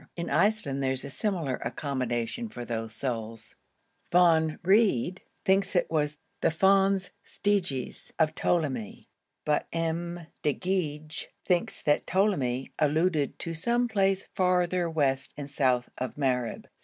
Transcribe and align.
In 0.15 0.31
Iceland 0.31 0.81
there 0.81 0.93
is 0.93 1.13
similar 1.13 1.57
accommodation 1.57 2.49
for 2.49 2.65
those 2.65 2.95
souls. 2.95 3.55
Von 4.11 4.57
Wrede 4.63 5.19
thinks 5.45 5.75
it 5.75 5.91
was 5.91 6.17
the 6.41 6.49
Fons 6.49 7.11
Stygis 7.23 8.11
of 8.17 8.33
Ptolemy, 8.33 9.11
but 9.45 9.67
M. 9.71 10.25
de 10.41 10.55
Goeje 10.55 11.27
thinks 11.45 11.83
that 11.83 12.07
Ptolemy 12.07 12.73
alluded 12.79 13.37
to 13.37 13.53
some 13.53 13.87
place 13.87 14.23
farther 14.33 14.89
west 14.89 15.35
and 15.37 15.51
south 15.51 15.87
of 15.99 16.15
Mareb. 16.17 16.65